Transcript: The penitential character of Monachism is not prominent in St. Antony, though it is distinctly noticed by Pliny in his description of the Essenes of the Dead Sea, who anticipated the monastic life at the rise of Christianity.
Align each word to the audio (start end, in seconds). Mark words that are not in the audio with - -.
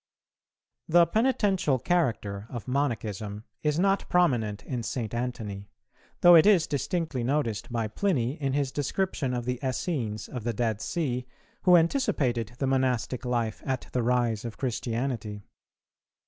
The 0.87 1.05
penitential 1.05 1.77
character 1.77 2.47
of 2.49 2.67
Monachism 2.67 3.43
is 3.61 3.77
not 3.77 4.09
prominent 4.09 4.65
in 4.65 4.81
St. 4.81 5.13
Antony, 5.13 5.69
though 6.21 6.33
it 6.33 6.47
is 6.47 6.65
distinctly 6.65 7.23
noticed 7.23 7.71
by 7.71 7.87
Pliny 7.87 8.33
in 8.41 8.53
his 8.53 8.71
description 8.71 9.31
of 9.35 9.45
the 9.45 9.59
Essenes 9.63 10.27
of 10.27 10.43
the 10.43 10.53
Dead 10.53 10.81
Sea, 10.81 11.27
who 11.65 11.77
anticipated 11.77 12.53
the 12.57 12.65
monastic 12.65 13.25
life 13.25 13.61
at 13.63 13.89
the 13.91 14.01
rise 14.01 14.43
of 14.43 14.57
Christianity. 14.57 15.43